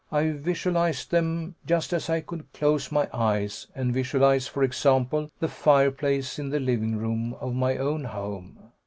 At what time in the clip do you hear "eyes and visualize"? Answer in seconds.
3.13-4.47